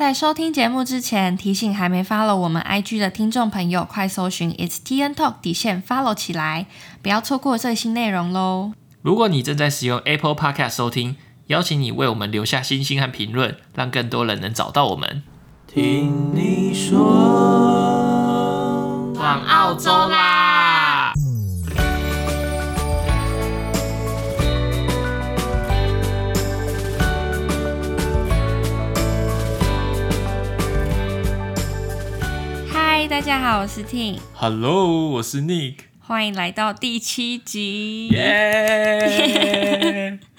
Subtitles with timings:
[0.00, 6.64] 在收听节目之前，提醒还没 follow 我们 IG 的听众朋友，快搜寻 It's TN Talk 底线 follow 起来，
[7.02, 8.72] 不要错过最新内容喽。
[9.02, 11.16] 如果你正在使用 Apple Podcast 收听，
[11.48, 15.22] 邀请你为我们留下星星和评论，让更多人能找到我们。
[15.66, 16.98] 听你说，
[19.16, 20.29] 往澳洲啦！
[33.20, 34.18] 大家好，我是 Ting。
[34.32, 35.80] Hello，我是 Nick。
[36.00, 38.08] 欢迎来到第七集。
[38.08, 38.98] 耶！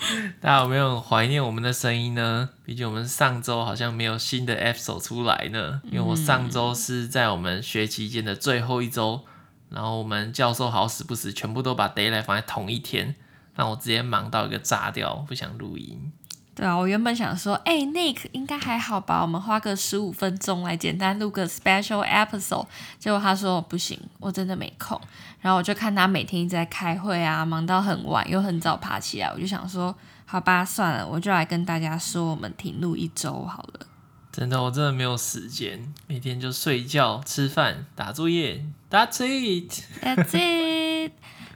[0.41, 2.49] 大家有没有怀念我们的声音呢？
[2.65, 5.79] 毕竟我们上周好像没有新的 episode 出来呢。
[5.91, 9.21] 因为我上周是在我们学期间的最后一周，
[9.69, 13.13] 然后我们教授好死不死全部都把 deadline 放在同一天，
[13.53, 16.11] 让我直接忙到一个炸掉，不想录音。
[16.53, 19.21] 对啊，我原本想说，哎，Nick 应该还好吧？
[19.21, 22.67] 我们花个十五分钟来简单录个 special episode。
[22.99, 24.99] 结果他说不行，我真的没空。
[25.39, 29.31] 然后我就看他每天一直在开会啊，忙到很晚，又很早爬起来。
[29.33, 29.95] 我就想说，
[30.25, 33.87] 好吧，算了，我就来跟大家说，我们停录一周好了。
[34.33, 38.65] 真的，我真的没有时间，每天就睡觉、吃饭、打作业。
[38.89, 39.71] That's it.
[40.01, 40.90] That's it.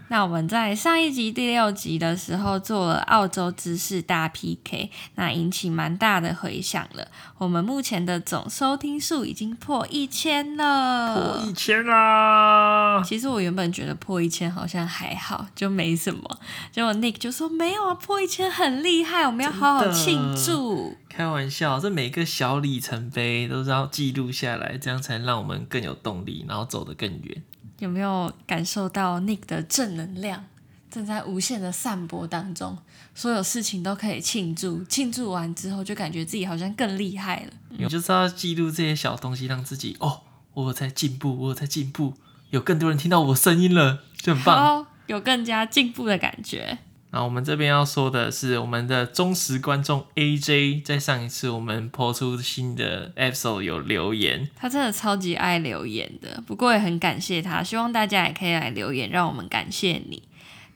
[0.08, 7.08] 那我们在上一集第六集的时候做了澳洲知识大 PK，那引起蛮大的回响了。
[7.38, 13.02] 我们目前的总收听数已经破一千了，破一千啦！
[13.04, 16.40] 其实我原本觉得破一千好像还好，就没什么。
[16.72, 20.96] 结果 Nick 就说没有啊，破一千很厉害，我们要好好庆祝。
[21.10, 27.42] 开玩笑，这每个小里程碑都是要记录下来，这样才让我们更有动力，然后走得更远。
[27.80, 30.46] 有没有感受到 Nick 的正能量
[30.90, 32.78] 正在无限的散播当中？
[33.14, 37.54] 所有事情都可以庆祝，庆祝完之后就感觉自己好像更厉害了。
[37.70, 40.22] 你就是要记录这些小东西，让自己哦，
[40.54, 42.14] 我在进步，我在进步，
[42.50, 46.78] 有更多人听到我声音了，就很棒，有更加进步的感觉。
[47.16, 60.24] 那我们这边要说的是，我们的忠实观众 AJ 在上一次我们播出新的 episode 有留言，他真的超级爱留言的，不过也很感谢他，希望大家也可以来留言，让我们感谢你。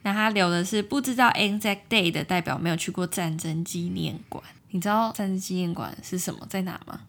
[0.00, 7.00] 那他留的是不知道 Anzac Day 的代表没有去过战争纪念馆，你知道战争纪念馆是什么，在哪吗？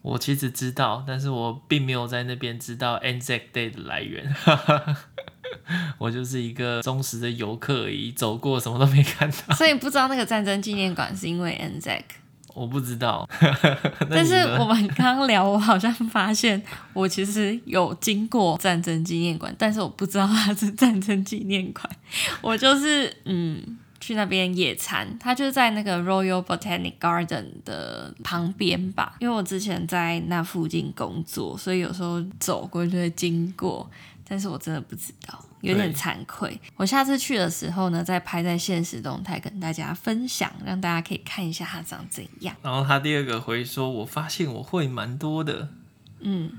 [0.00, 4.34] 我其实知道，但是我并没有在那边知道 Anzac Day 的来源。
[5.98, 9.54] 我就是一个忠实的游客而已，走过什么都没看到。
[9.54, 12.02] 所以不知道那个战争纪念馆是因为 Anzac？
[12.54, 13.28] 我不知道。
[14.10, 21.88] 但是我们刚聊，我好像发现我其实有经过战争纪念馆，但是我不知道它是战争纪念馆。
[22.40, 23.78] 我就是嗯。
[24.00, 29.16] 去那边野餐，它就在那个 Royal Botanic Garden 的旁边吧。
[29.18, 33.90] 因为我之前在那附近工作，所以有时候走过就会经过。
[34.28, 36.60] 但是我真的不知道，有点惭愧。
[36.76, 42.54] 我下次去的时候呢，再拍在现实动态跟大家分享，让大家可以看一下它长怎样。
[42.62, 45.70] 然后他第二个回说：“我发现我会蛮多的。”
[46.20, 46.52] 嗯，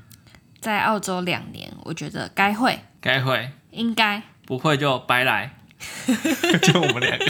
[0.59, 5.53] 在澳洲两年，我觉得该会，该会，应该不会就白来。
[6.61, 7.25] 就我们两个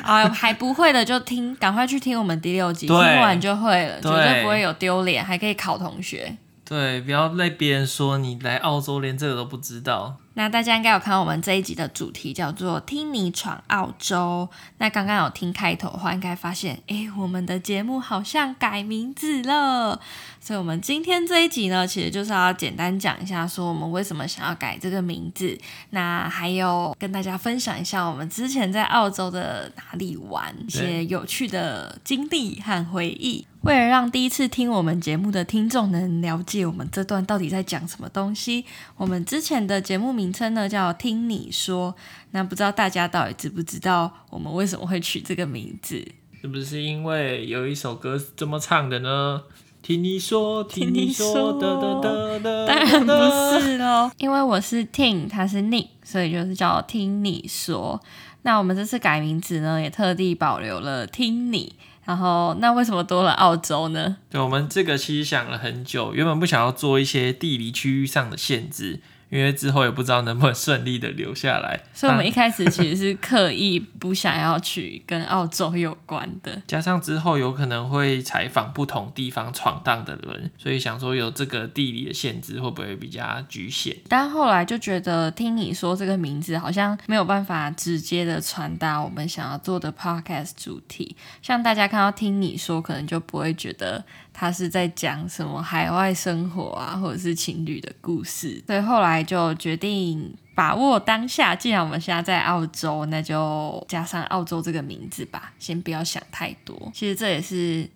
[0.02, 6.34] 啊，还不会的就听，赶快去听我们第六集，听完就会了，绝对不会有丢脸，还可以考同学。
[6.70, 10.16] 对，不要被别人说你来澳洲连这个都不知道。
[10.40, 14.48] 那大家应该有看到我们这一集的主题叫做“听你闯澳洲”。
[14.80, 20.00] 那刚刚有听开头的话，应该发现，哎，我们的节目好像改名字了。
[20.40, 25.58] 所以，我们今天这一集呢，其实就是要简单讲一下，说我们为什么想要改这个名字。
[25.90, 33.46] 那还有跟大家分享一下我们之前在澳洲的哪里玩，一些有趣的经历和回忆。
[33.60, 38.64] 为了让第一次听我们节目的听众能了解我们这段到底在讲什么东西，
[38.96, 41.94] 我们之前的节目名称呢叫“听你说”。
[42.32, 46.06] 那不知道大家到底知不知道我们为什么会取这个名字？
[46.40, 49.42] 是不是因为有一首歌是这么唱的呢？
[49.82, 58.00] 听你说，听你说，当然不是喽，因为我是 Ting，他是 Nick，所以就是叫听你说。
[58.42, 61.74] 那我们这次改名字呢，也特地保留了听你。
[62.04, 64.16] 然后，那为什么多了澳洲呢？
[64.30, 71.80] 对，我们这个其实想了很久，原本不想要做一些地理区域上的限制，因为之后也不知道能不能顺利的留下来。
[71.94, 83.96] 所以我们一开始其实是刻意不想要去跟澳洲有关的，加上之后有可能会采访不同地方闯荡的人，所以想说有这个地理的限制会不会比较局限？
[84.08, 94.04] 但后来就觉得听你说这个名字好像没有办法直接的传达我们想要做的 podcast 主题，像大家看到听你说，可能就不会觉得。
[94.40, 101.54] 他是在讲什么海外生活啊，或者是情侣的故事，所以后来就决定把握当下。
[101.54, 106.90] 既然我们现在在澳洲，那就加上澳洲这个名字吧，先不要想太多。
[106.94, 107.86] 其实这也是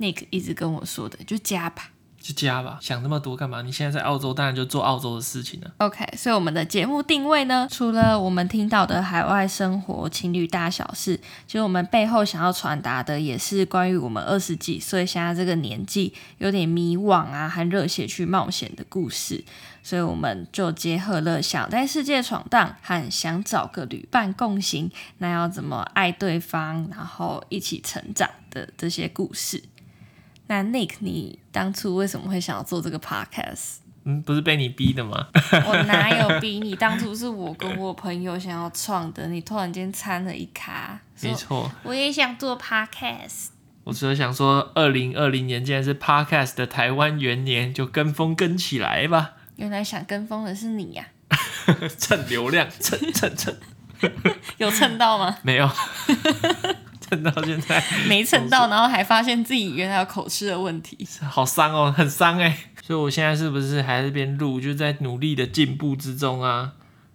[0.00, 1.90] Nick 一直跟我说的，就加吧。
[2.22, 3.60] 去加吧，想那么多干嘛？
[3.62, 5.70] 你现在在澳洲，当然就做澳洲的事情了。
[5.78, 11.16] OK，所以我们的节目定位呢，除了我们听到的海外生活、情侣大小事，
[11.46, 19.44] 其实我们背后想要传达的，也是关于我们二十几岁现在这个年纪有点迷惘啊，和热血去冒险的故事。
[19.84, 29.64] 所以我们就结合了想在世界闯荡和想找个旅伴共行，那要怎么爱对方，然后一起成长的这些故事。
[30.46, 33.76] 那 Nick，你当初为什么会想要做这个 podcast？
[34.04, 35.28] 嗯，不是被你逼的吗？
[35.66, 36.74] 我哪有逼你？
[36.76, 40.98] 当初是我跟我朋友想要创的，你突然间掺了一咖。
[41.20, 43.48] 没错，我也想做 podcast。
[43.84, 49.32] 我只是想说，二零二零年竟然是 podcast 的台湾元年，就跟风跟起来吧。
[49.56, 51.38] 原来想跟风的是你呀、啊！
[51.96, 53.54] 蹭流量，蹭蹭蹭，
[54.58, 55.38] 有蹭到吗？
[55.42, 55.70] 没有。
[57.12, 62.56] 蹭 到现在没蹭到，然后还发现自己原来有口吃的问题，好伤哦，很伤哎。
[62.82, 66.72] 所以我现在是不是还在这边录，就在努力的进步之中啊？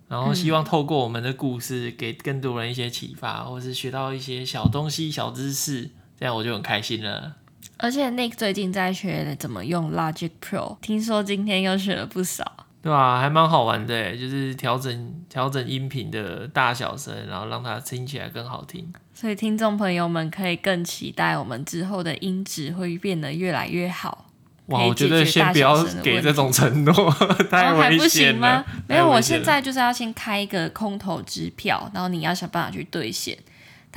[0.08, 7.34] 然后希望透过我们的故事，给更多人一些启发，或是学到一些小东西、小知识，这样我就很开心了。
[7.78, 12.67] 而且 Nick 最近在学怎么用 Logic Pro，听说今天又学了不少。
[12.82, 18.94] 对啊，还蛮好玩的，就是调整调整音频的大小声，然后让它听起来更好听。
[19.14, 24.26] 所以听众朋友们可以更期待我们之后的音质会变得越来越好。
[24.68, 26.94] 哇，我觉得先不要给这种承诺，
[27.50, 27.98] 太危险了。
[27.98, 28.66] 不行吗？
[28.88, 33.38] 没有，我现在就是要先开一个空头支票，然后你要想办法去兑现。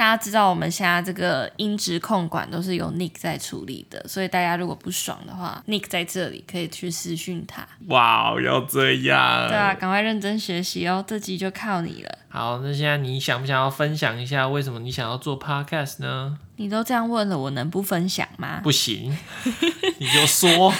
[0.00, 7.68] 大家知道我们现在这个音质控管都是由 Nick 在处理的，所以大家如果不爽的话，Nick 在这里可以去私讯他。
[7.88, 9.46] 哇，要这样？
[9.46, 12.18] 对啊，赶快认真学习哦，这集就靠你了。
[12.30, 16.38] 好，那现在你想不想要分享一下为什么你想要做 Podcast 呢？
[16.56, 18.60] 你都这样问了，我能不分享吗？
[18.62, 19.14] 不行，
[19.98, 20.72] 你就说，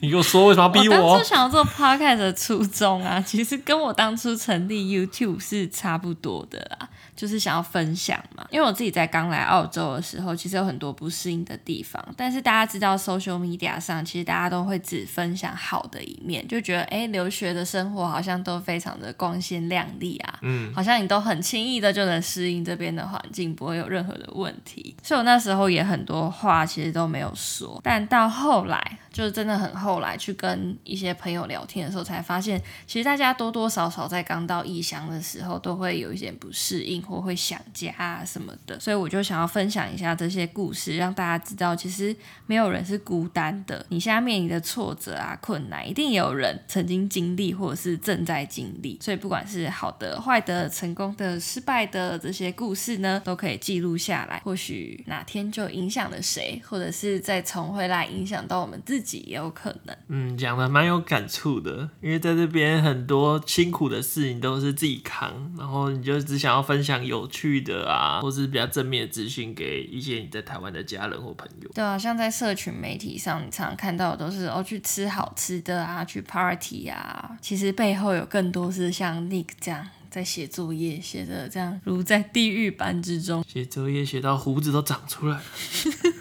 [0.00, 0.96] 你就说为什么要逼我？
[0.96, 6.88] 我当初想要做 Podcast 的初衷啊，其实跟我当初成立 YouTube 是差不多的啦。
[7.16, 12.04] 就是想要分享嘛，因为我自己在刚来澳洲的时候，其实有很多不适应的地方。
[12.16, 24.96] 但是大家知道，social media 上其实大家都会只分享好的一面，就觉得哎，留学的生活好像都非常的光鲜亮丽啊，嗯，好像你都很轻易的就能适应这边的环境，不会有任何的问题。
[25.02, 28.98] 所以我那时候也很多话其实都没有说，但到后来。
[29.14, 38.78] 就是真的很后来去跟一些朋友聊天的时候，才发现其实大家多多少少在刚到异乡的时候，都会有一点不适应或会想家啊什么的。
[38.80, 42.14] 所以我就想要分享一下这些故事，让大家知道，其实
[42.46, 43.86] 没有人是孤单的。
[43.88, 48.98] 你现在面临的挫折啊、困难，一定有人曾经经历或者是正在经历。
[49.00, 54.40] 所以不管是好的、坏的、成功的、失败的这些故事呢，都可以记录下来。
[54.44, 59.03] 或许哪天就影响了谁，或者是再重回来影响到我们自己。
[59.04, 71.68] 自己也有可能，嗯，讲的蛮有感触的，因为在这边很多辛苦的事情都是自己扛，然后你就只想要分享有趣的啊，或是比较正面的资讯给一些你在台湾的家人或朋友。
[71.74, 85.42] 对啊，像在社群媒体上，你常常看到的都是哦，去吃好吃的啊，去 party 啊，其实背后有更多是像 Nick 这样在写作业，写的这样如在地狱般之中，写作业写到胡子都长出来了。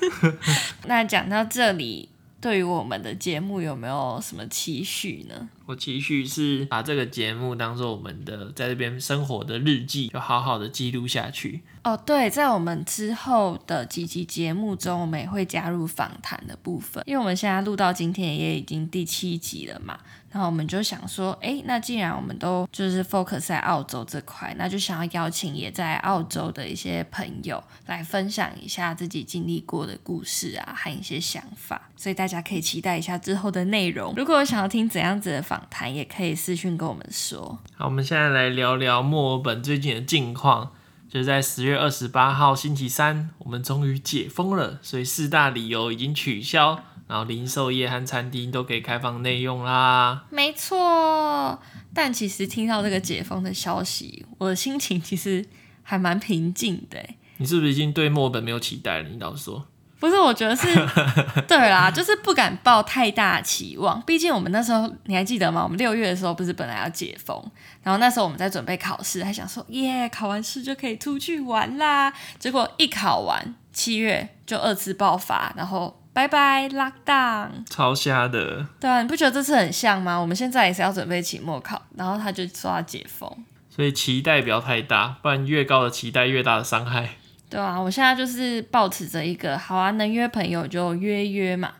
[0.86, 2.10] 那讲到这里。
[2.44, 5.48] 对于我们的节目有没有什么期许呢？
[5.66, 11.62] 我期许是把这个节目当做我们的在这边生活的日记，就好好的记录下去。
[11.84, 20.00] 哦，对，在我们之后的几集节目中，我们也会加入访谈的部分，因为我们现在录到今天也已经第七集了嘛。
[20.32, 31.90] 然后我们就想说，诶，那既然我们都就是 focus 在澳洲这块，那就想要邀请也在澳洲的一些朋友来分享一下自己经历过的故事啊，和一些想法。
[31.96, 34.12] 所以大家可以期待一下之后的内容。
[34.18, 37.60] 如果想要听怎样子的访谈，也可以私讯跟我们说。
[37.76, 40.72] 好，我们现在来聊聊墨尔本最近的近况。
[41.10, 46.84] 就是在十月二十八号星期三，我们终于解封了，所以四大理由已经取消。
[47.08, 50.26] 然后零售业和餐厅都可以开放内用啦。
[50.32, 51.62] 没错，
[51.94, 55.46] 但其实听到这个解封的消息，我的心情其实
[55.84, 56.98] 还蛮平静的。
[57.38, 59.10] 你是不是已经对墨尔本没有期待了？
[59.10, 59.68] 你老实说。
[60.04, 60.68] 不是，我觉得是，
[61.48, 64.02] 对啦，就是不敢抱太大期望。
[64.02, 65.64] 毕竟我们那时候，你还记得吗？
[65.64, 67.42] 我们六月的时候不是本来要解封，
[67.82, 72.12] 然后那时候我们在准备考试，还想说耶，考完试就可以出去玩啦。
[72.38, 78.68] 结果一考完，七月就二次爆发，然后拜拜 lockdown，超瞎的。
[78.82, 80.18] 对啊，你不觉得这次很像吗？
[80.18, 83.34] 我们现在也是要准备期末考，然后他就说要解封，
[83.70, 87.12] 所以期待不要太大，不然越高的期待越大的伤害。
[87.54, 91.72] 对啊，我现在就是保持着一个好啊，能约朋友就约约嘛，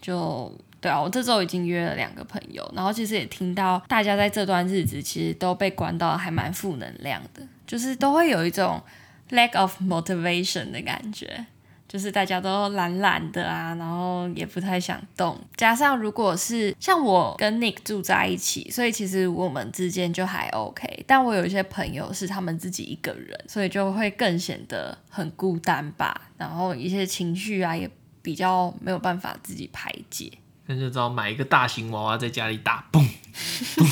[0.00, 8.82] 就对啊，我这周已经约了两个朋友，然后其实也听到大家在这段日子其实都被关到还蛮负能量的，就是都会有一种
[9.30, 11.46] lack of motivation 的感觉。
[11.90, 15.36] 就是大家都懒懒的啊，然后也不太想动。
[15.56, 21.04] 加上如果是像我跟 Nick 住在一起，所以其实我们之间就还 OK。
[21.04, 26.28] 但我有一些朋友是他们自己一个人，所以就会更显得很孤单吧。
[26.38, 27.90] 然后一些情绪啊，也
[28.22, 30.30] 比较没有办法自己排解。
[30.66, 33.04] 那就只好买一个大型娃娃在家里打，蹦，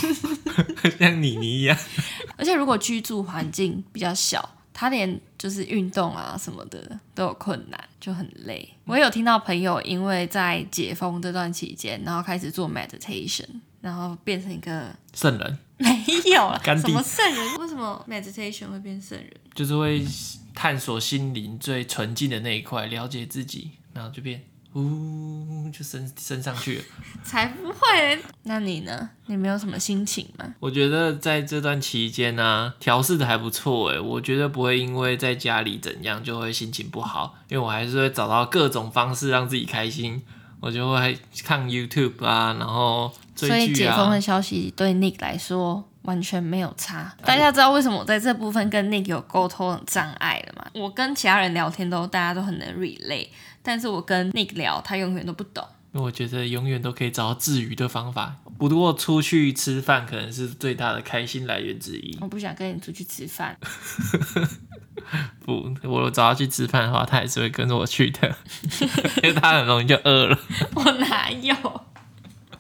[0.97, 1.77] 像妮妮一样。
[2.39, 4.55] 而且如果居住环境比较小。
[4.81, 8.73] 他连就是运动啊什么的都有困难，就很累。
[8.85, 13.45] 我也有听到朋友因为在解封这段期间，然后开始做 meditation，
[13.81, 15.59] 然后变成一个圣人。
[15.79, 15.89] 没
[16.31, 17.57] 有了，什么圣人？
[17.59, 19.33] 为什么 meditation 会变圣人？
[19.53, 20.07] 就是会
[20.55, 24.41] 探索心灵最纯净的那一块，了解自己，然后就变。
[24.75, 26.85] 呜，就升升上去了，
[27.25, 28.19] 才不会。
[28.45, 29.11] 那你呢？
[29.27, 30.55] 你没有什么心情吗？
[30.61, 33.99] 我觉得在这段期间呢、啊，调试的还不错诶。
[33.99, 40.23] 我觉得不会因为在家里怎样就会心情不好，因为我还是会找到各种方式让自己开心。
[40.61, 43.59] 我就会看 YouTube 啊，然后追剧啊。
[43.59, 47.15] 所以解封的消息对 Nick 来说完全没有差。
[47.25, 50.69] 大家知道为什么我在这部分跟 Nick 有沟通的障碍了吗？
[50.75, 53.29] 我跟其他人聊天都大家都很能 relate。
[53.69, 55.63] 但是我跟 Nick 聊，他永远都不懂。
[55.93, 62.17] 因为我觉得永远都可以找到治愈的方法，不过出去吃饭可能是最大的开心来源之一。
[62.23, 63.59] 我不想跟你出去吃饭。
[65.45, 68.35] 不，我找他去吃饭的话，他还是会跟着我去的，
[69.23, 70.39] 因为他很容易就饿了。
[70.75, 71.55] 我哪有？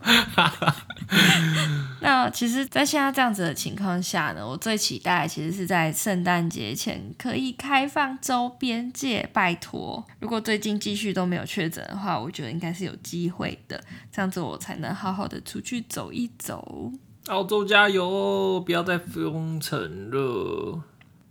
[2.01, 9.29] 那其实，在现在这样子的情况下呢，我最期待其实是在圣诞节前可以开放周边界。
[9.33, 13.83] 拜托，如果最近继续都没有确诊的话，我觉得应该是有机会的。
[14.13, 16.93] 这样子我才能好好的出去走一走。
[17.27, 20.81] 澳洲加油，不要再封城了。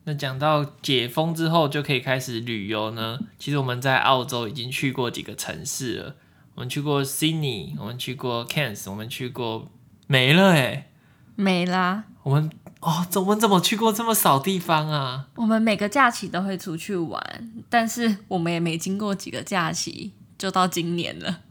[0.04, 3.20] 那讲到解封之后就可以开始旅游呢？
[3.38, 6.16] 其实我们在澳洲已经去过几个城市了。
[6.58, 9.68] 我们去过 Sydney，我们去过 Cairns，我们去过
[10.08, 10.90] 没了哎，
[11.36, 12.06] 没啦。
[12.24, 12.50] 我们
[12.80, 15.28] 哦，我们怎么去过这么少地方啊？
[15.36, 17.22] 我们每个假期都会出去玩，
[17.70, 21.42] 但是我们也没经过几个假期，就到今年了。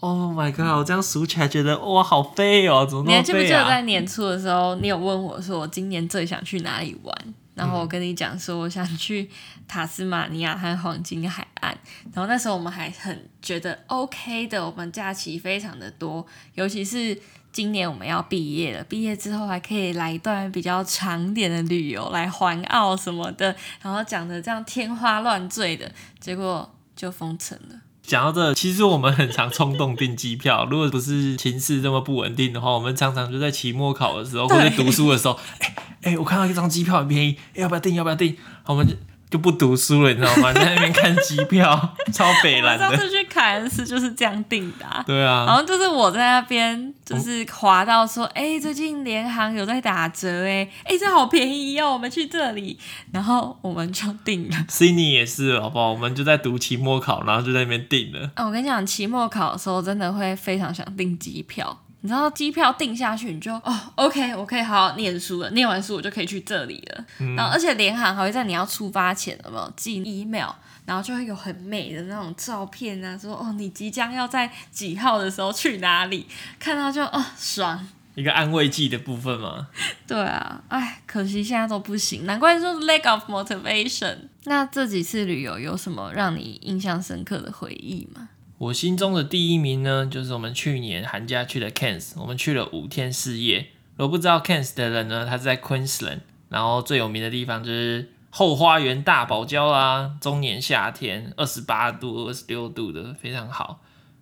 [0.00, 0.66] Oh my god！
[0.76, 3.14] 我这样数起来觉得哇，好废哦，怎么那么废啊？
[3.14, 7.34] 你还记不记得在年初的时候，你有问我说，我今年最想去哪里玩？
[7.58, 9.28] 然后我跟你讲说，我想去
[9.66, 11.76] 塔斯马尼亚和黄金海岸。
[12.14, 16.24] 然后那时候我们还很觉得 OK 的，我们假期非常的多，
[16.54, 17.20] 尤其是
[17.52, 23.54] 今年我们要毕业了，毕业之后还可以来一段比较长点的旅游，来环澳什么的。
[23.82, 27.80] 然后讲的这样天花乱坠的，结果就封城了。
[28.08, 30.66] 讲到这，其实我们很常冲动订机票。
[30.70, 37.94] 如果不是情势这么不稳定的话，我们常常就在期末考的时候或者读书的时候，哎哎、欸，我看到一张机票很便宜，欸、要不要订？
[37.94, 38.34] 要不要订？
[38.64, 38.86] 我们
[39.30, 39.38] 就。
[39.38, 40.52] 不读书了，你知道吗？
[40.58, 42.84] 在那边看机票， 超北蓝的。
[42.84, 45.02] 上次去凯恩斯就是这样订的、啊。
[45.06, 45.46] 对啊。
[45.46, 52.78] 然后就是我在那边，就是滑到说，哎、嗯欸，最近联航有在打折，哎，哎，这好便宜哦，我们去这里。
[53.12, 54.56] 然后我们就定了。
[54.68, 55.92] Sydney 也是，好不好？
[55.92, 58.30] 我们就在读期末考，然后就在那边订了。
[58.34, 61.78] 啊，我跟你讲，期末考的时候真的会非常想订机票。
[62.00, 65.50] 你知道机票订下去，你就哦，OK，我可以好好念书了。
[65.50, 67.04] 念完书，我就可以去这里了。
[67.18, 70.50] 嗯、然后，而且联航还会在你要出发前有没有寄 email，
[70.86, 76.26] 然后就会有很美的那种照片啊，说哦，你即将要在几号的时候去哪里，
[76.60, 77.88] 看到就哦爽。
[78.14, 79.68] 一个安慰剂的部分吗？
[80.06, 84.16] 对啊，哎，可惜现在都不行，难怪说 lack of motivation。
[84.44, 88.28] 那这几次旅游有什么让你印象深刻的回忆吗？
[88.58, 93.68] 我心中的第一名呢，就是我们去年寒假去的 Cairns，我们去了五天四夜。
[93.96, 103.80] 我不知道 Cairns 的人呢，他是在 Queensland，然后最有名的地方就是后花园大堡礁啦，中年夏天二十八度、二十六度的非常好。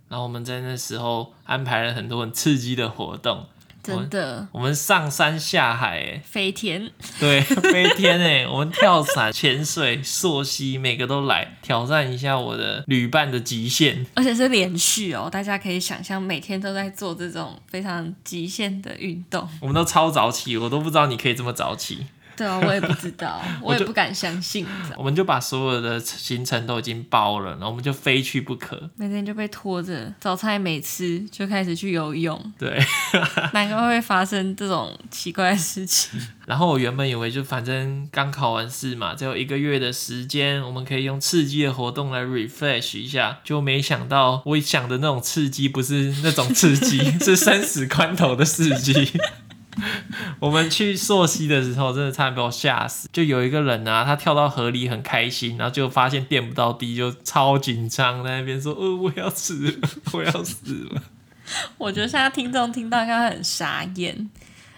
[0.09, 3.47] 然后我们在那时候安排了很多很刺激的活动。
[3.87, 4.49] 真的。
[4.53, 6.91] 我，们上山下海，哎，飞天，
[7.21, 7.41] 对，
[7.71, 19.49] 飞天，哎，我们跳伞、潜水、溯溪，每个都来挑战一下我的旅伴的极限，而且是连续哦，大家可以想象，每天都在做这种非常极限的运动。
[19.61, 22.07] 我们都超早起，我都不知道你可以这么早起。
[22.37, 24.67] 对啊，我也不知道， 我也不敢相信。
[24.97, 28.91] 我们就把所有的行程都已经包了，然后我们就非去不可。
[28.97, 32.53] 每天就被拖着，早餐也没吃，就开始去游泳。
[32.59, 32.79] 对，
[33.53, 36.21] 难怪会发生这种奇怪的事情。
[36.47, 49.13] 然后我原本以为就反正刚考完试嘛，只有一个月的时间，我们可以用刺激的活动来 refresh 一下，就没想到我想的那种刺激不是那种刺激， 是生死关头的刺激。
[50.41, 53.09] 我们去溯溪的时候，真的差点被我吓死。
[53.13, 61.03] 就有一个人啊，他跳到河里很开心，然后就发现垫不到地，就超紧张，在那边说：“呃，我要死了，我要死了。”
[61.79, 64.29] 我觉得现在听众听到应该很傻眼。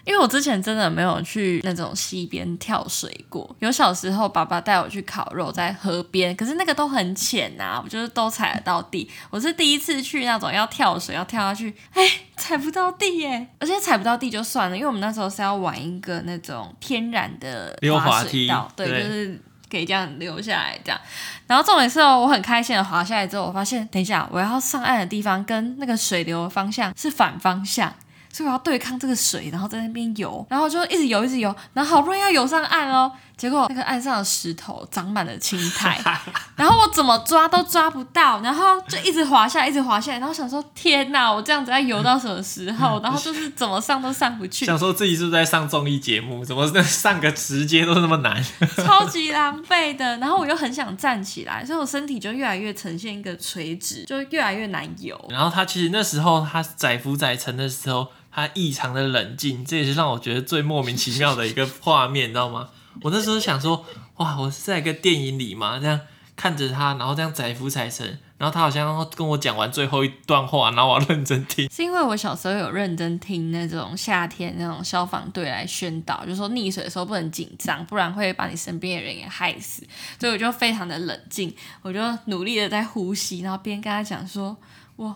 [0.09, 9.07] 因为我之前真的没有去那种溪边跳水过，有小时候爸爸带我去烤肉在河边，可是那个都很浅呐、啊，我就是都踩得到地。
[9.29, 12.01] 我是第一次去那种要跳水要跳下去，哎，
[12.35, 19.39] 踩不到地耶，而且踩不到地就算了，因为我们那时候是要玩一个那种天然的滑水道，对，对，就是
[19.69, 20.99] 可以这样溜下来这样。
[21.45, 27.93] 然后重点是哦，我很开心的滑下来之后，我发现等一下我要上岸的地方跟那个水流的方向是反方向。
[28.31, 35.97] 所以我要对抗这个水，然后在那边游，然后就一直游，一直游，然后好不容易要游上岸哦，结果那个岸上的石头长满了青苔，
[36.57, 42.99] 然后我怎么抓都抓不到，然后就一直滑下来，一直滑下来，然后想说天哪，我这样子要游到什么时候？
[43.01, 46.43] 然后就是怎么上都上不去，想说自己是不是在上综艺节目？
[46.43, 48.43] 怎么上个直接都那么难？
[48.75, 55.17] 超级狼狈的，然后我又很想站起来，所以我身体就越来越呈现一个垂直，就越来越难游。
[55.29, 58.09] 然后他其实那时候他载浮载沉的时候。
[58.31, 62.69] 他异常的冷静，这也是让我觉得最莫名其妙的一个画面，你知道吗？
[63.01, 63.85] 我那时候想说，
[64.17, 65.79] 哇，我是在一个电影里嘛？
[65.79, 65.99] 这样
[66.35, 68.05] 看着他，然后这样载浮载沉，
[68.37, 71.69] 然后他好像跟我讲完最后一段话，然后我要认真听。
[71.69, 79.83] 是因为我小时候有认真听那种夏天那种消防队来宣导，就是说溺水的时候不能紧张，不然会把你身边的人给害死。
[80.19, 84.57] 所以我就非常的冷静，我就努力的在呼吸，然后边跟他讲说，
[84.95, 85.15] 我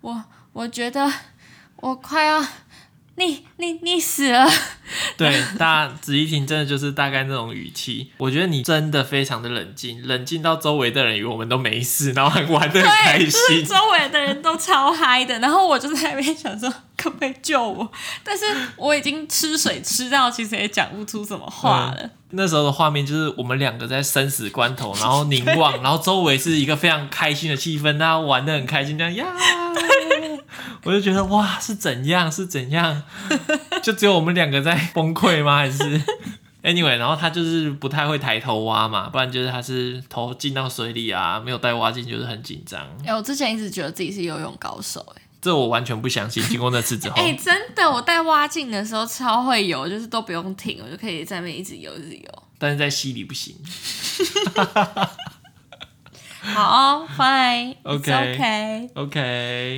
[0.00, 1.12] 我我觉得。
[1.82, 2.40] 我快要
[3.16, 4.48] 溺溺溺死了。
[5.16, 8.10] 对，大家仔细听，真的就是大概那种语气。
[8.18, 13.30] 我觉得你真的非常的冷静，冷静到周围的人以为我们都没事，然后还玩的很开心。
[13.30, 17.90] 就是、周围的人都超嗨的，然后我就在那边想说，可不可以救我？
[18.24, 18.44] 但是
[18.76, 21.96] 我已经吃水吃到，其实也讲不出什么话了。
[22.00, 29.26] 嗯、那时候的画面就是我们两个在生死关头，然后凝望， 然后周围是一个非常开心的气氛，大家玩的很开心，这样呀。
[30.84, 33.02] 我就觉得哇，是怎样是怎样，
[33.82, 35.58] 就只有我们两个在崩溃吗？
[35.58, 35.82] 还是
[36.62, 36.96] anyway？
[36.96, 42.80] 然后他就是不太会抬头蛙嘛，不然就是他是头进到水里啊，没有带蛙镜，就是很紧张。
[43.00, 46.42] 哎、欸，我之前一直觉得自己是游泳高手、欸，哎，这我完全不相信。
[46.44, 52.42] 经过那次之后，哎、欸，真的，我带蛙镜的时候超会游，就是都不用停，我就可以在那边一直游，一直游。
[52.58, 53.56] 但是在溪里不行。
[56.54, 58.90] 好，Fine，OK，OK，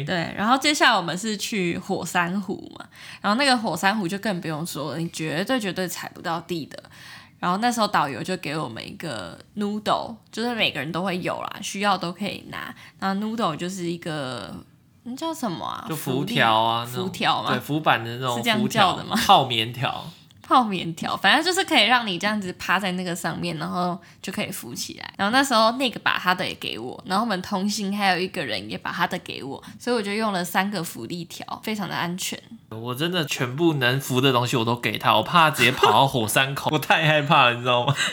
[0.07, 2.87] 对，然后接下来我们是去火山湖嘛，
[3.21, 6.83] 然后那个火山湖就更不用说了，你绝对绝对踩不到地的。
[7.39, 12.75] 然后那时候导游就给我们一个 noodle，就是每个人都会有啦，需要都可以拿。
[12.99, 14.51] 然后 noodle 就是一个，
[15.03, 15.85] 那叫什么啊？
[15.87, 19.15] 就浮条啊，浮条嘛，对，浮板的那种，是这样叫的吗？
[19.27, 20.03] 泡棉条。
[20.47, 25.15] 泡棉条，反正就是可以让你这样子趴在那个上面，然后就可以浮起来。
[25.17, 32.39] 然后那时候那个把他的也给我，然后我们同行还有一个人也把他的给我，所以我就用了三个浮力条，非常的安全。
[32.69, 37.95] 我真的全部能浮的东西我都给他，我怕他直接跑到火山口， 我太害怕了，你知道吗？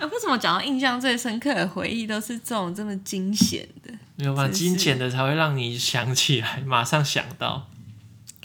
[0.00, 3.92] 为什么讲到印象最深刻的回忆都是这种这么惊险的？
[4.16, 4.48] 没有吧？
[4.48, 7.68] 惊险的才会让你想起来，马上想到。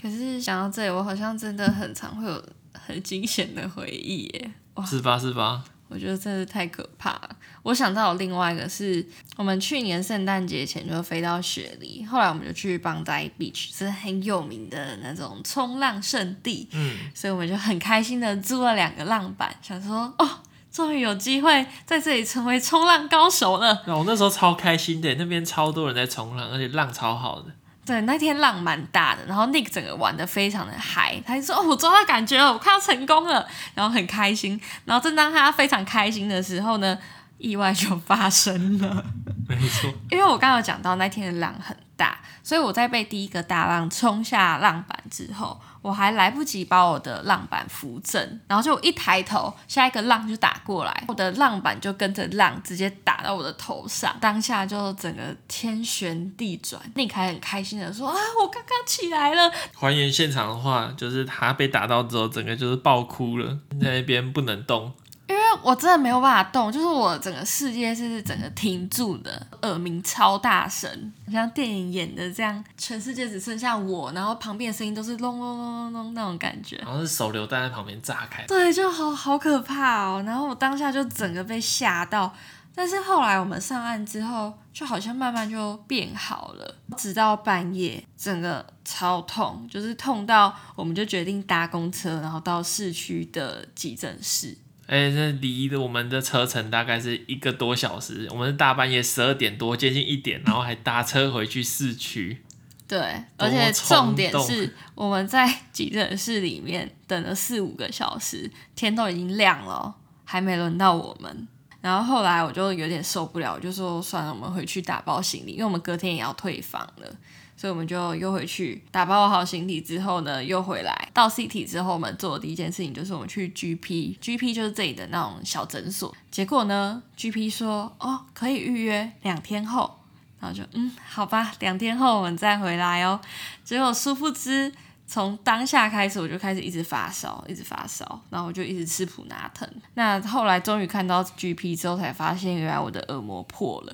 [0.00, 4.50] 可是想到这里，我好像真的很常会有很惊险的回忆耶！
[4.74, 5.18] 哇，是吧？
[5.18, 5.64] 是吧？
[5.88, 7.30] 我觉得真是太可怕了。
[7.62, 9.04] 我想到有另外一个是，
[9.36, 16.68] 我们去年圣诞节前就飞到雪梨，后来我们就去邦代 beach，是很有名的那种冲浪圣地。
[16.72, 20.28] 嗯，所以我们就很开心的租了两个浪板，想说哦，
[20.70, 23.82] 终于有机会在这里成为冲浪高手了。
[23.86, 27.50] 那我那时候超开心的，那边超多人在冲浪，而且浪超好的。
[27.88, 34.60] 对，那天浪蛮大的，然后 Nick 整个玩的非常的嗨，他就说：“哦，我抓到感觉了，我快要成功了。”然后很开心。
[34.84, 36.98] 然后正当他非常开心的时候呢，
[37.38, 39.02] 意外就发生了。
[39.48, 56.78] 没错， 因为我刚刚有讲到那天的浪很大，所以我在被第一个大浪冲下浪板之后，我还来不及把我的浪板扶正，然后就一抬头，下一个浪就打过来，我的浪板就跟着浪直接打到我的头上，当下就整个天旋地转。
[56.94, 64.92] 尼凯很开心的说：“啊，我刚刚起来了。”还原现场的话，就是他被打到之后，整个就是爆哭了，在那边不能动。
[65.28, 80.22] 因为我真的没有办法动，就是我整个世界是整个停住的，耳鸣超大声，像电影演的这样，全世界只剩下我，然后旁边的声音都是隆隆隆隆隆那种感觉，然后是手榴弹在旁边炸开，对，就好好可怕哦。
[80.24, 82.34] 然后我当下就整个被吓到，
[82.74, 94.56] 但是后来我们上岸之后，就好像慢慢就变好了，直到半夜，整个超痛，就是痛到我们就决定搭公车，然后到市区的急诊室。
[94.88, 98.26] 哎，这离的我们的车程大概是一个多小时。
[98.30, 102.42] 我们是大半夜十二点多，接近一点，然后还搭车回去市区。
[102.88, 102.98] 对，
[103.36, 111.46] 而且重点是我们在 急诊室里面等了四五个小时，天都已经亮了，还没轮到我们。
[111.82, 117.14] 然后后来我就有点受不了，我就说算了，我们回去打包行李，因为我们隔天也要退房了。
[117.60, 126.14] 所以我们就又回去打包好行李之后呢，又回来到 City 之后，我们做的第一件事情就是我们去 GP，GP 就是这里的那种小诊所。
[126.30, 129.98] 结果呢，GP 说哦可以预约两天后，
[130.38, 133.20] 然后就嗯好吧，两天后我们再回来哦。
[133.64, 134.72] 结果殊不知，
[135.08, 139.68] 从当下开始我就开始一直发烧，一直发烧，然后我就一直吃普拿疼。
[139.94, 143.92] 那后来终于看到 GP 之后，才发现原来我的耳膜破了。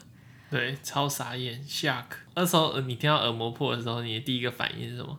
[0.50, 2.06] 对，超傻眼吓。
[2.34, 5.18] 那时候你听到耳膜破的时候，你的第一个反应是什么？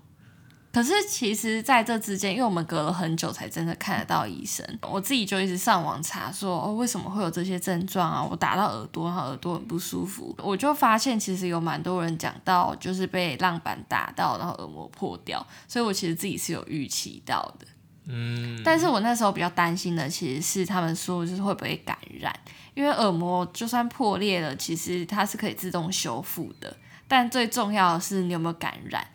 [0.71, 8.21] 可是其实在这之间，因为我们隔了很久才真的看得到医生，我自己就一直上网查说，哦，为什么会有这些症状啊？
[8.21, 10.35] 我打到耳朵，然后耳朵很不舒服。
[10.37, 15.47] 我就发现其实有蛮多人讲到，就是被浪板打到，然后耳膜破掉。
[15.65, 17.65] 所以我其实自己是有预期到的。
[18.07, 22.33] 嗯，但是我那时候比较担心的其实是他们说就是会不会感染，
[22.73, 29.07] 因为耳膜就算破裂了，其实它是可以自动修复的，但最重要的是你有没有感染。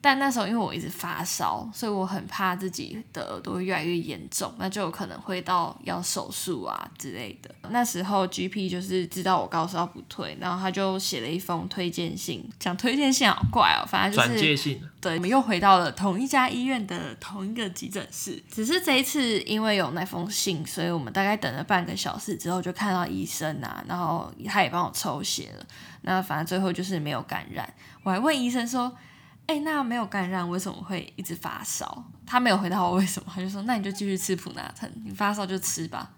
[0.00, 7.52] 但那时候因为我一直发烧，所以我很怕自己的耳朵越来越严重，那就有可能会到要手术啊之类的。
[7.70, 14.80] 那时候 GP 就是知道我高烧不退，然后他就写了一封推荐信，讲推荐信好怪哦，反正就是转介信。
[15.00, 25.66] 对，我们又回到了同一家医院的同一个急诊室，只是这一次因为有那封信，所以我们大概等了半个小时之后就看到医生啊，然后他也帮我抽血了，
[26.02, 27.68] 那反正最后就是没有感染。
[28.04, 28.92] 我还问医生说。
[29.48, 32.04] 哎、欸，那没有感染，为什么会一直发烧？
[32.26, 36.10] 他没有回答我为什么，他就说：“那你就继续吃普拿疼，你发烧就吃吧。”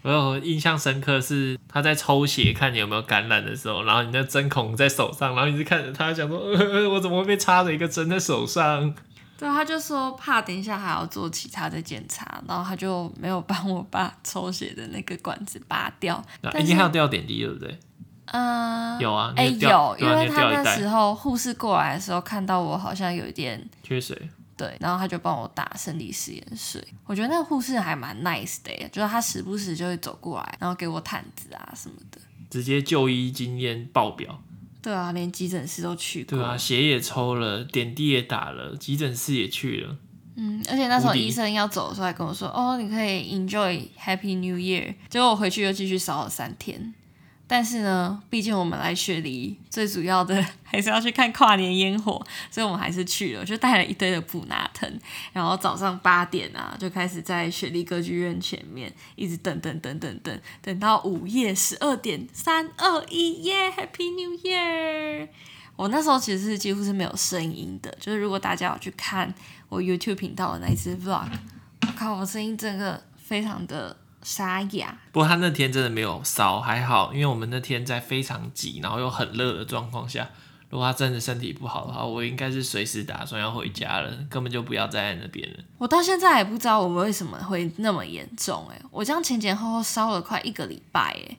[0.00, 8.94] 我有印象深刻是他在抽血看你有没有感染的时候，然后你的针孔在手上，然后你就看着他，想说：“呃，我怎么会被插着一个针在手上？”
[9.36, 16.24] 对，他就说怕等一下还要做其他的检查，然后他就没有帮我把抽血的那个管子拔掉。
[16.58, 17.78] 一定还要吊点滴，对不对？
[18.32, 24.16] 嗯，有啊，哎、欸、有，因为他那时候护士过来的时候看到我好像有一点缺水，
[24.56, 26.82] 对，然后他就帮我打生理食盐水。
[27.04, 32.18] 我觉得那个护士还蛮 nice 的，就是他时不时就会走过来，然后给我毯子啊什么的，
[32.50, 34.40] 直接就医经验爆表。
[34.80, 36.38] 对啊，连急诊室都去过。
[36.38, 39.96] 对啊，血也抽了，点滴也打了，急诊室也去了。
[40.34, 46.94] 嗯，而且那时候医生要走的时候还跟我说：“哦，你可以 enjoy Happy New Year。”结果我回去又继续烧了三天。
[47.46, 54.90] 但是呢，毕竟我们来雪梨，最主要的还是要去看跨年烟火，所以我们还是去了，就带了一堆的普拿藤，
[55.34, 65.28] 然后早上八点啊，就开始在雪梨歌剧院前面一直等等等等等，等到午夜十二点，三二一，耶，Happy New Year！
[65.76, 69.34] 我那时候其实是几乎是没有声音的，就是如果大家有去看
[69.68, 71.28] 我 YouTube 频道的那一支 Vlog，
[71.82, 73.98] 我靠，我声音真的非常的。
[74.22, 80.28] 沙哑，不过他那天真的没有烧，还好，因为我们那天在非常挤，然后又很热的状况下，
[80.70, 85.58] 如果他真的身体不好的话，我应该是随时打算要回家了，根本就不要再在那边了。
[85.78, 91.36] 我到现在也不知道我们为什么会那么严重，哎，我这样前前后后烧了快一个礼拜，哎，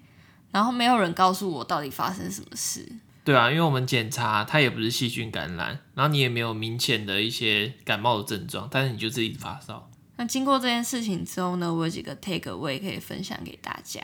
[0.51, 2.87] 然后没有人告诉我到底发生什么事。
[3.23, 9.89] 对啊，因为我们检查它也不是细菌感染，然后你也没有明显的一些感冒的症状，但是你就自己发烧。
[10.27, 14.01] 经过这件事情之后呢，我有几个 take away 可以分享给大家。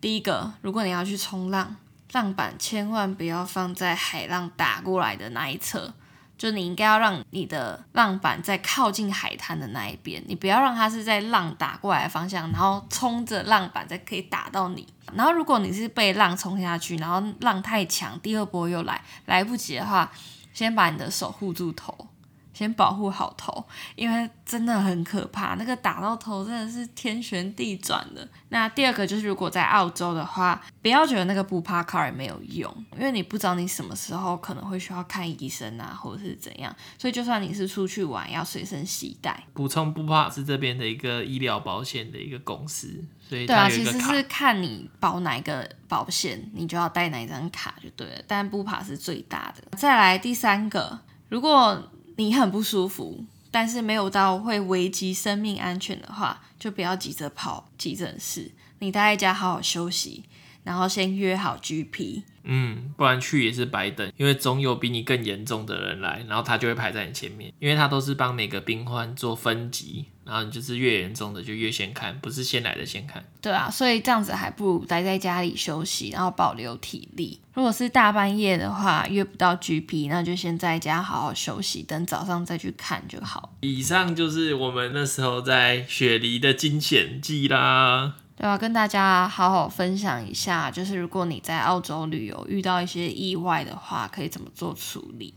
[0.00, 1.76] 第一个，如果你要去冲浪，
[2.12, 5.94] 浪板千万不要放在海浪打过来的那一侧，
[6.36, 14.86] 就你应该要让你的浪板在靠近海滩的那一边，你不要让它是在浪打过来的方向，然后冲着浪板再可以打到你。
[15.14, 20.10] 然后如果你是被浪冲下去，然后浪太强，第二波又来，来不及的话，
[20.52, 22.08] 先把你的手护住头。
[22.52, 23.64] 先保护好头，
[23.96, 28.26] 因为真的很可怕，那个打到头真的是天旋地转的。
[28.50, 36.74] 那第二个就是，如果在澳洲的话，不要觉得那个不怕卡也没有用，因为你不知道你什么时候可能会需要看医生啊，或者是怎样。
[36.98, 39.42] 所以就算你是出去玩，要随身携带。
[39.54, 48.22] 补充不怕是这边的一个医疗保险的一个公司，所以对啊，其实是看你保哪一个保险，你就要带哪一张卡就对了。
[48.26, 49.78] 但不怕是最大的。
[49.78, 51.82] 再来第三个，如果
[52.16, 60.24] 你很不舒服，但是没有到会危及生命安全的话，就不要急着跑急诊室，你待在家好好休息，
[60.64, 62.22] 然后先约好 GP。
[62.44, 73.24] 嗯，不然去也是白等，因为总有比你更严重的人来，然后他就会排在你前面，因为他都是帮每个病患做分级，然后你就是越严重的就越先看，不是先来的先看。
[73.40, 77.38] 对啊，所以这样子还不如待在家里休息，然后保留体力。
[77.54, 83.54] 如果是大半夜的话，约不到 GP，那就先在家好好休息，等早上再去看就好。
[83.60, 88.14] 以上就是我们那时候在雪梨的惊险记啦。
[88.42, 95.32] 对啊，跟大家好好分享一下，就是如果你在澳洲旅游遇到一些意外的话，可以怎么做处理？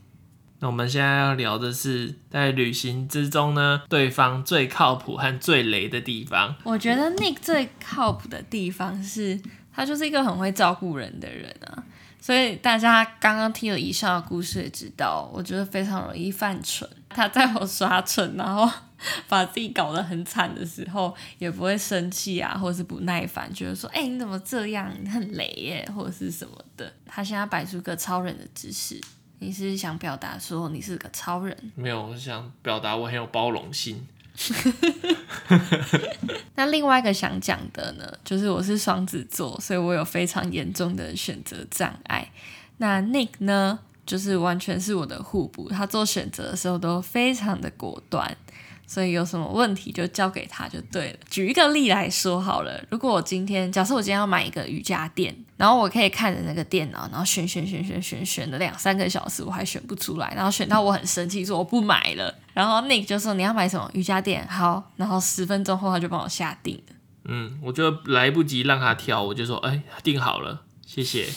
[0.58, 6.56] 那我们现在要聊的是，在旅行之中呢，对方最靠谱和最雷的地方。
[6.64, 9.40] 我觉得 Nick 最靠谱的地方是，
[9.72, 11.84] 他就是一个很会照顾人的人啊。
[12.20, 16.90] 所以大家刚刚听了以上的故事也知道，我觉得非常容易犯蠢。
[17.10, 18.68] 他在我刷蠢，然后
[19.28, 24.92] 把自己搞得很惨的时候，也不会生气啊，或者是不耐烦，觉得说：“哎、欸，你怎么这样？
[25.02, 29.00] 你很雷耶，或者是什么的。”他现在摆出个超人的姿势，
[29.40, 31.72] 你是想表达说你是个超人？
[31.76, 34.08] 没有，我想表达我很有包容心。
[36.56, 42.30] 那另外一个想讲的呢，就是我是双子座，所以我有非常严重的选择障碍。
[42.78, 48.36] 那 Nick 呢，就是完全是我的互补，他做选择的时候都非常的果断。
[48.88, 51.18] 所以有什么问题就交给他就对了。
[51.30, 62.34] 举一个例来说好了，如果我今天，假设我今天要买一个瑜伽垫，然后我可以看着那个电脑，然后选选选选选选了两三个小时，我还选不出来，然后选到我很生气，说我不买了。
[62.54, 64.48] 然后 Nick 就说你要买什么瑜伽垫？
[64.48, 66.96] 好，然后十分钟后他就帮我下定了。
[67.26, 71.28] 嗯，我就来不及让他挑，我就说哎，定好了，谢谢。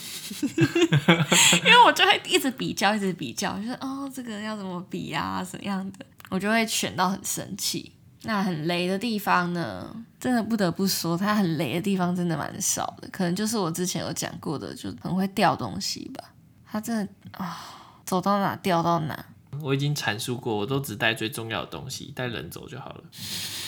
[1.64, 6.04] 因为我就会一直比较，一直比较，就是哦，这个要怎么比啊，怎样的。
[6.28, 16.22] 我就会选到很生气，那很雷的地方呢，真的不得不说，它很雷的地方真的蛮少的，可能就是我之前有讲过的，就很会掉东西吧。
[16.70, 17.58] 它真的啊，
[18.04, 19.26] 走到哪掉到哪。
[19.62, 23.04] 我已经阐述过，我都只带最重要的东西，带人走就好了。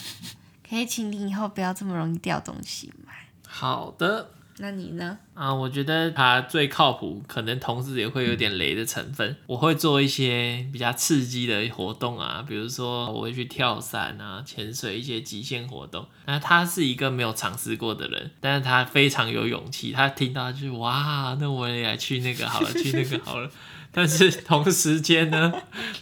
[0.69, 3.13] 可以请你以后不要这么容易掉东西吗？
[3.47, 4.31] 好的。
[4.63, 5.19] 那你呢？
[5.33, 9.35] 啊，我觉得他最靠谱，可能同时也会有点雷的成分。
[9.47, 16.07] 我会做一些比较刺激的活动啊，比如说我会去跳伞啊、潜水一些极限活动。
[16.27, 19.93] 那他是一个没有尝试过的人，但是他非常有勇气。
[19.93, 23.51] 他听到就哇，那我也来去那个好了，去那个好了。
[23.93, 25.53] 但是同时间呢，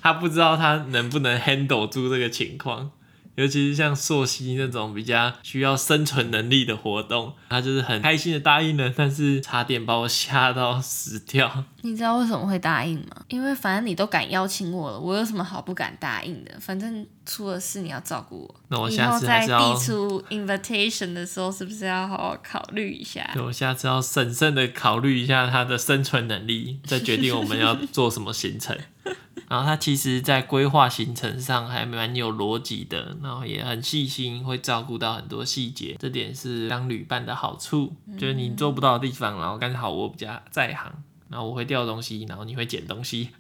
[0.03, 2.91] 他不知道他能不能 handle 住这个情况。
[3.39, 11.65] 尤其是像溯溪那种比较需要生存能力的活动，他就是很开心的答应了，但是差点把我吓到死掉。
[11.83, 13.25] 你知道为什么会答应吗？
[13.29, 16.53] 因为反正你都敢邀请我了，我有什么好不敢答应的？
[16.61, 18.55] 反正出了事你要照顾我。
[18.67, 23.31] 那我下次要递出 invitation 的时候，是不是要好好考虑一下？
[23.33, 28.77] 对，我下次要审慎的考虑一下他的生存能力，再决定我们要做什么行程。
[29.49, 37.97] 然后他其实，在规划行程上还蛮有逻辑的，然后也很细心，会照顾到很多细节，这点是当旅伴的好处。
[38.19, 40.93] 就是你做不到的地方，然后刚好我比较在行，
[41.31, 43.31] 然后我会掉东西，然后你会捡东西，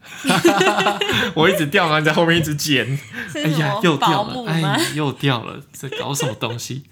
[1.36, 2.98] 我一直掉，然后你在后面一直捡，
[3.34, 6.84] 哎呀，又掉了，哎，又掉了，这搞什么东西？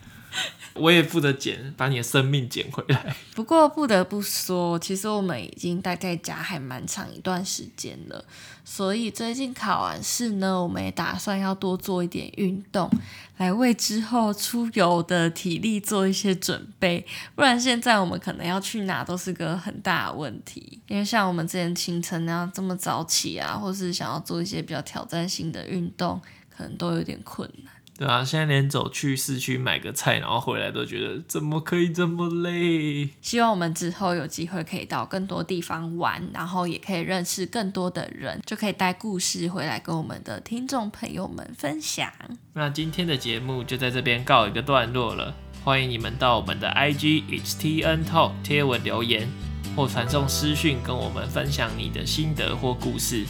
[0.75, 3.17] 我也负责捡，把你的生命捡回来。
[3.35, 8.23] 不过不得不说，其实我们已经待在家还蛮长一段时间了，
[8.69, 12.91] 所以最近考完试呢，我们也打算要多做一点运动，
[13.37, 17.07] 来为之后出游的体力做一些准备。
[17.37, 27.73] 不然现在我们可能要去哪都是个很大的问题，因为像我们之前清晨那样这么早起啊，或是想要做一些比较挑战性的运动，可能都有点困难。
[27.99, 33.09] 对啊，现在连走去市区买个菜，然后回来都觉得怎么可以这么累？
[33.23, 42.13] 希望我们之后有机会可以到更多地方玩，然后也可以认识更多的人，就可以带故事回来跟我们的听众朋友们分享。
[42.53, 49.27] 那今天的节目就在这边告一个段落了，欢迎你们到我们的 IG HTN Talk 贴文留言，
[49.75, 53.25] 或传送私讯跟我们分享你的心得或故事，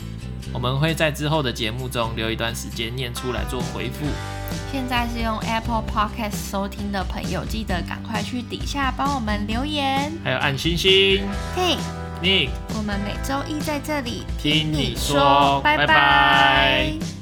[0.52, 4.06] 我们会在之后的节目中留一段时间念出来做回复。
[4.70, 11.26] 现在是用 Apple Podcast 收听的朋友，记得赶快去底下帮我们留言，还有按星星。
[11.54, 11.76] 嘿
[12.22, 15.86] ，Nick，我们每周一在这里听你说，拜拜。
[15.86, 17.15] 拜拜。